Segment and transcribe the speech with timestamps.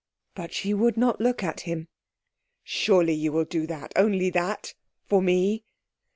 [0.33, 1.87] But she would not look at him.
[2.63, 4.73] "Surely you will do that only that
[5.05, 5.63] for me."